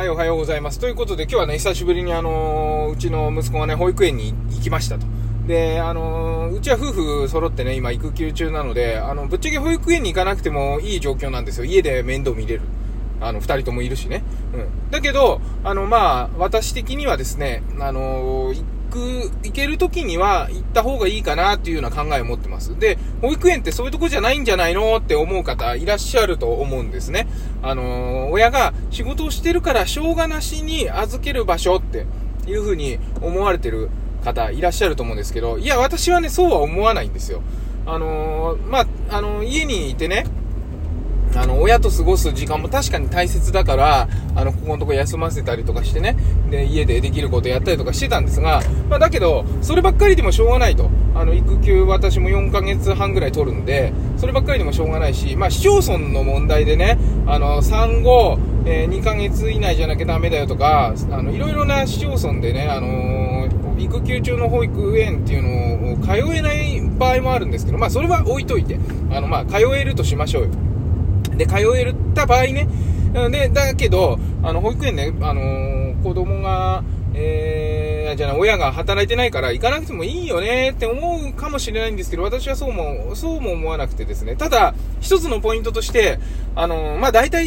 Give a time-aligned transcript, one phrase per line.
[0.00, 0.78] はい、おはようございます。
[0.78, 5.04] ということで、今日はね、久しぶりにあのーうちの息子がね、保育園に行きましたと。
[5.46, 11.66] で、あのーうちは夫婦揃ってね、今育休中なので、あの、ぶっちゃけ保育園に行かなくてもいい状況なんですよ。
[11.66, 12.62] 家で面倒見れる。
[13.20, 14.24] あの、二人ともいるしね。
[14.54, 14.90] うん。
[14.90, 22.78] だけど、あの、まあ、私的にはですね、あのーく、行ける時には行った方がいいかなっていうような考えを持ってます。
[22.78, 27.26] で、保育園ってそういうとこじゃないんじゃないのって思う方いらっしゃると思うんですね。
[27.62, 32.06] あのー親が仕事をしてるからしょうがなしに預ける場所って
[32.46, 33.90] いう風に思われてる
[34.24, 37.42] 方いらっしゃると思うんですけど、いや、私はね、そうは思わないんですよ。
[37.86, 40.26] あのーまあ、あの家にいてね、
[41.34, 46.16] あの、親と過ごす時間も確かに大切だから、あの、ここのとこ休ませたりとかしてね、
[46.50, 50.90] で、家でできることやったりとかしてたんですが、まあ、だけど、そればっかりでもしょうがないと。
[51.14, 63.20] あの、育休私も4ヶ月半ぐらい取るんで、そればっかりでもしょうがないし、まあ、市町村の問題でね、あの、産後、えー2ヶ月以内じゃなきゃダメだよとか、あの、いろいろな市町村でね、あのー
[63.80, 68.78] 育休中の保育園っていうのを通えない場合もあるんですけど、まあ、それは置いといて、
[69.10, 70.48] あの、まあ、通えるとしましょうよ。
[71.40, 72.68] で、通えた場合ね、
[73.30, 76.82] で、だけど、あの、保育園ね、あのー子供が、
[77.14, 84.36] えー、じゃあ、親が働いてないから行かなくてもいいよねって思うかもしれないんですけど、私はそうも、そうも思わなくてですね。
[84.36, 86.18] ただ、一つのポイントとして、
[86.54, 87.46] あのまあ、大体、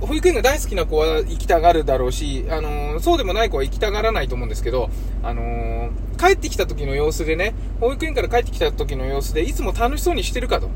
[0.00, 4.90] 保育園が大好きな子は行きたがるだろうし、あのそうでもない子は行きたがらないと思うんですけど、
[5.22, 10.70] あの帰ってきた時の様子でね、保育園から帰ってきた時の様子で、いつも楽しそうにしてるかと。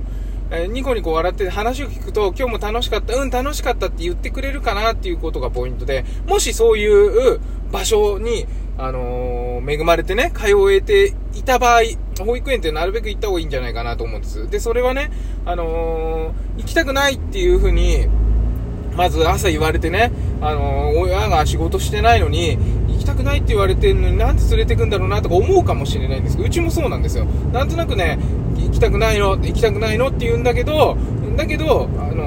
[0.51, 7.41] えニコニコ笑って話を聞くと、今日も楽しかった、うん、楽しかったって言ってくれるかなっていうことがポイントで、もしそういう
[7.71, 8.47] 場所に、
[8.79, 11.81] あのー恵まれてね、通えていた場合、
[12.25, 14.49] 保育園ってなるべく行った方がいいんじゃないかなと思うんです。
[14.49, 15.11] で、それはね、
[15.45, 18.07] あのー行きたくないっていうふうに、
[18.97, 22.57] まず朝言われてね、あの親が仕事してないのに、
[22.89, 27.27] 行きたくないって言われてるのになんで連れてくんだろうなとか思うかもしれないんですけど、うちもそうなんですよ。
[27.53, 28.19] なんとなくね、
[28.69, 30.97] 行きたくないの、行きたくないのって言うんだけど、
[31.37, 32.25] だけど、あの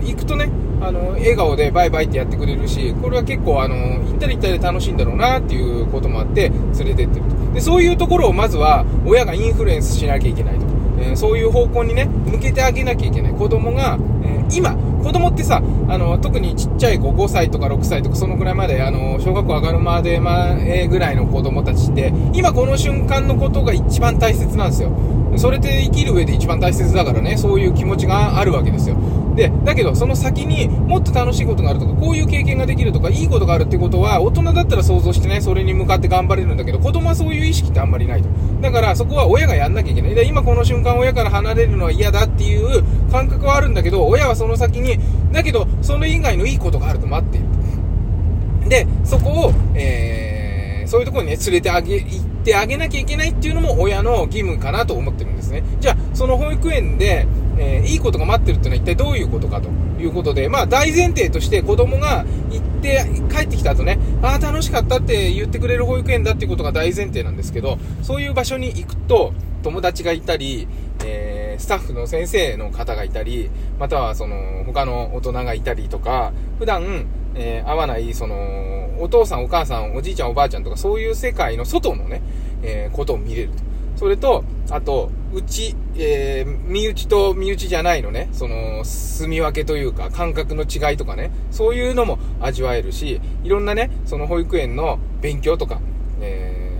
[0.00, 0.50] ー行くとね、
[0.80, 7.54] あの笑顔でバイバイってやってくれるし、これは結構、あの行ったり行ったりで楽しいんだろうなっていうこともあって、連れてってると。
[7.54, 10.60] で、そういうところをまずは、親がインフルエンスしなきゃいけないと。
[10.98, 13.32] えーそういう方向にね、向けてあげなきゃいけない。
[13.32, 24.90] 子供が、えー今、子供ってさ、あの、特にちっちゃい子、5歳とか6歳とか、そのくらいまで、あの、小学校上がるまで前ぐらいの子供たちって、今この瞬間のことが一番大切なんですよ。
[25.36, 28.96] それって生きる上で一番大切だからね、そういう気持ちがあるわけですよ。
[29.34, 38.28] で、だけど、その先にもっと楽しいことがあるとか、こういう経験ができるとか、いいことがあるってことは、大人だったら想像してね、それに向かって頑張れるんだけど、子供はそういう意識ってあんまりないと。
[38.60, 40.14] だから、そこは親がやんなきゃいけない。
[40.14, 44.98] で、今この瞬間親から離れるのは嫌だっていう感覚はあるんだけど、親はその先に、
[45.32, 48.68] だけど、それ以外のいいことがあると待っている。
[48.68, 55.62] で、そこを、えー、そういうところにね、連れてあげ、行ってあげなきゃいけないっていうのも親の義務かなと思ってるんですね。
[55.80, 57.26] じゃあ、その保育園で、
[57.56, 59.68] えーいいことが待ってるっていうのは一体どういうことかと
[60.00, 69.32] いうことで、まあ大前提として子供が行って帰ってきた後ね、ああ楽しかったって言ってくれる保育園だっていうことが大前提なんですけど、そういう場所に行くと
[69.62, 70.66] 友達がいたり、
[71.04, 82.22] えースタッフの先生の方がいたり、またはその他の大人がいたりとか、普段、えー会わない、その、お父さんお母さん、おじいちゃんおばあちゃんとかそういう世界の外のね、
[82.62, 83.54] えーことを見れると。
[83.96, 95.80] それと、あと、うち、えー身内と身内じゃないのね、その、住み分けというか、感覚の違いとかね、そういうのも味わえるし、いろんなね、その保育園の勉強とか、
[96.20, 96.72] えー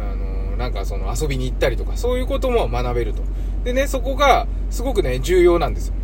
[0.00, 3.22] あのなんかその遊びに行ったりとか、そういうことも学べると。
[3.64, 5.94] でね、そこが、すごくね、重要なんですよ。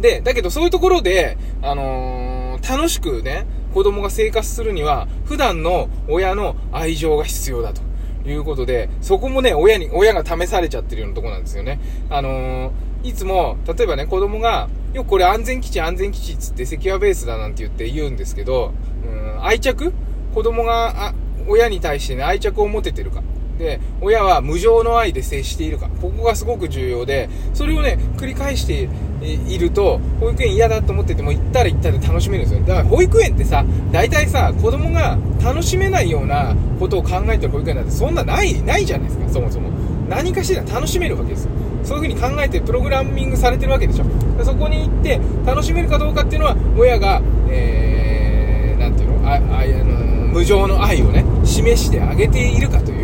[0.00, 7.82] で、だけどそういうところで、あのー楽しくね、子供が生活するには、普段の親の愛情が必要だと
[8.28, 11.80] いうことで、そこもね、親に、親が試されちゃってるようなとこなんですよね。
[12.10, 12.70] あのー
[13.04, 18.72] いつも、例えばね、子供が、よくこれ安全基地安全基地っつってセキュアベースだなんて言って言うんですけど、
[19.06, 19.92] うん、愛着？
[20.34, 21.14] 子供が、
[21.46, 23.22] 親に対してね、愛着を持ててるか。
[23.58, 25.88] で、親は無情の愛で接しているか。
[26.00, 28.88] ここがすごく重要で、それをね、繰り返して
[29.22, 32.64] いると、保育園嫌だと思ってても、行ったら行ったら楽しめるんですよ。
[32.64, 39.70] だから保育園ってさ、大体さ、子供が楽しめないようなことを考えてる保育園なんてそんなない、ないじゃないですか、そもそも。
[40.08, 41.50] 何かしら楽しめるわけですよ。
[41.84, 44.04] そういう風に考えてプログラミングされてるわけでしょ。
[44.44, 47.20] そこに行って楽しめるかどうかっていうのは、親が、
[47.50, 52.97] えー、なんていうの、あ、あの、無情の愛をね、示してあげているかという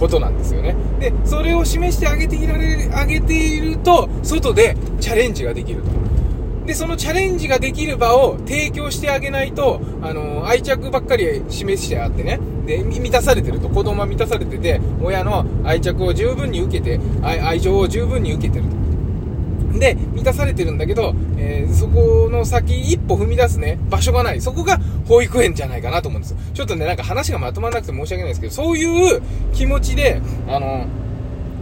[0.00, 0.74] ことなんですよね。
[0.98, 5.90] で、それを示してあげていられる、あげていると、外でチャレンジができると。
[6.66, 18.70] で、そのチャレンジができる場を提供してあげないと、あの、愛着ばっかり示してあってね、で、満たされてると、子供は満たされてて、親の愛着を十分に受けて、愛情を十分に受けてると。
[19.78, 24.40] で、満たされてるんだけど、えー、そこの先一歩踏み出すね、場所がない。
[24.40, 26.38] そこが保育園じゃないかなと思うんですよ。
[26.54, 29.22] ちょっとね、なんか話がまとまらなくて申し訳ないですけど、そういう
[29.52, 30.86] 気持ちで、あの、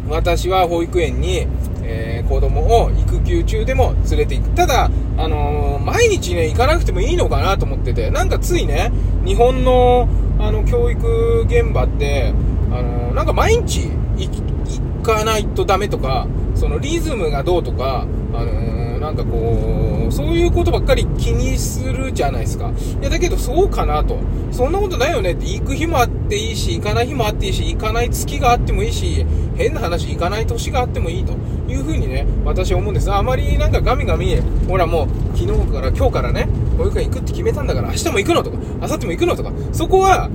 [0.09, 1.47] 私は保育園に、
[1.83, 4.51] えー、子供を育休中でも連れて行く。
[4.51, 8.91] ただ、あのー、毎日ね、行かなくてもいいのかなと思ってて、なんかついね、
[9.25, 10.09] 日本の、
[10.39, 12.33] あの、教育現場って、
[12.71, 16.27] あのー、なんか毎日行かないとダメとか、
[16.59, 22.73] そのリズムがどうとか、あのー、なんかこう、そういうことばっかり気にするじゃないですか。
[23.01, 24.19] いや、だけどそうかなと。
[24.51, 29.25] そんなことないよねって、行く日もあっていいし、行かない日もあっていいし、行かない月があってもいいし、
[29.57, 31.33] 変な話、行かない年があってもいいと
[31.69, 33.13] いうふうにね、私は思うんです。
[33.13, 40.29] あまりなんかガミガミ、ほらもう、昨日から今日からね、保育園行くって決めたんだから、明日も行くのとか、明後日も行くのとか、そこは、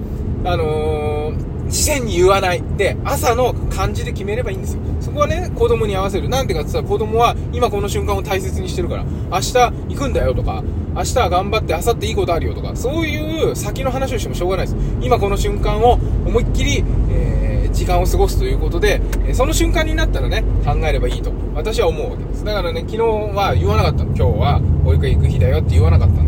[0.46, 2.64] あのー事前に言わない。
[2.78, 4.82] で、朝の感じで決めればいいんですよ。
[5.02, 6.30] そこはね、子供に合わせる。
[6.30, 10.64] なんてかって言ったら子供は今この瞬間を大切にしてるから、明日行くんだよとか、
[10.96, 14.78] 明日は頑張って明後日いいことあるよとか、そういう先の話をしてもしょうがないです。
[15.02, 19.02] 今この瞬間を思いっきり、えー、時間を過ごすということで、
[19.34, 22.46] その瞬間になったらね、考えればいいと、私は思うわけです。
[22.46, 24.16] だからね、昨日は言わなかったの。
[24.16, 26.28] 今日は保育園行く日だよって言わなかったん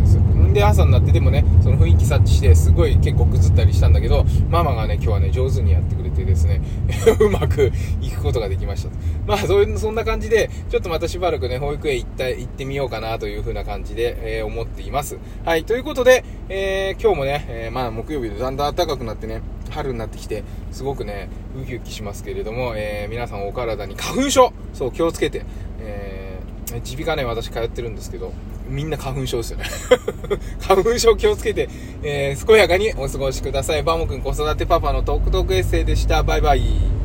[0.55, 0.65] で。
[0.75, 6.61] 朝になってでもねその雰囲気察知してすごい結構ぐずったりしたんだけどママがね今日はね上手にやってくれてですね
[7.19, 7.71] うまく
[8.01, 8.89] いくことができました
[9.25, 21.29] まあそういうそんな感じでちょっとまたしばらくね保育園行った行ってみようかなという風な感じで、えー、思っていますはいということで、えー、今日もね、えー、まあ木曜日でだんだん暖かくなってね春になってきてすごくね
[21.59, 25.43] ウキウキしますけれども、え皆さんお体に花粉症そう気をつけて、
[25.79, 26.39] え
[26.73, 28.31] 耳鼻科ね私通ってるんですけど
[28.67, 29.65] みんな花粉症ですよね
[30.59, 31.69] 花粉症気をつけて、
[32.03, 33.83] えー、健やかにお過ごしください。
[33.83, 36.23] バモくん子育てパパのトークトークエッセイでした。
[36.23, 37.04] バイバイ。